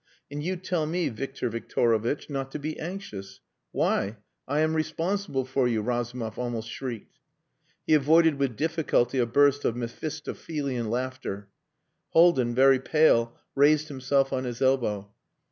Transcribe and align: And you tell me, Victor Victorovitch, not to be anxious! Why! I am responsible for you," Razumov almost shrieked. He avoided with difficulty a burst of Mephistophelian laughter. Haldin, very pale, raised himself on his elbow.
And 0.31 0.41
you 0.41 0.55
tell 0.55 0.87
me, 0.87 1.09
Victor 1.09 1.47
Victorovitch, 1.51 2.27
not 2.27 2.49
to 2.53 2.57
be 2.57 2.79
anxious! 2.79 3.39
Why! 3.71 4.17
I 4.47 4.61
am 4.61 4.73
responsible 4.75 5.45
for 5.45 5.67
you," 5.67 5.83
Razumov 5.83 6.39
almost 6.39 6.69
shrieked. 6.69 7.19
He 7.85 7.93
avoided 7.93 8.39
with 8.39 8.55
difficulty 8.57 9.19
a 9.19 9.27
burst 9.27 9.63
of 9.63 9.75
Mephistophelian 9.75 10.89
laughter. 10.89 11.49
Haldin, 12.13 12.55
very 12.55 12.79
pale, 12.79 13.37
raised 13.53 13.89
himself 13.89 14.33
on 14.33 14.43
his 14.45 14.59
elbow. 14.59 15.13